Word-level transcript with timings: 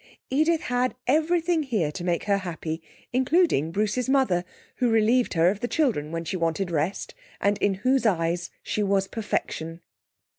Edith 0.31 0.61
had 0.61 0.95
everything 1.05 1.61
here 1.61 1.91
to 1.91 2.03
make 2.03 2.23
her 2.23 2.39
happy, 2.39 2.81
including 3.13 3.69
Bruce's 3.71 4.09
mother, 4.09 4.43
who 4.77 4.89
relieved 4.89 5.35
her 5.35 5.49
of 5.51 5.59
the 5.59 5.67
children 5.67 6.11
when 6.11 6.25
she 6.25 6.35
wanted 6.37 6.71
rest 6.71 7.13
and 7.39 7.59
in 7.59 7.75
whose 7.85 8.03
eyes 8.03 8.49
she 8.63 8.81
was 8.81 9.07
perfection. 9.07 9.79